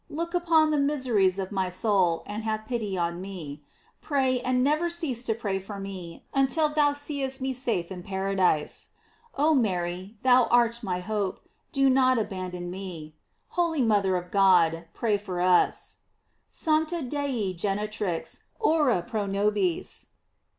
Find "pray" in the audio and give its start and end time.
4.01-4.39, 5.35-5.59, 14.95-15.17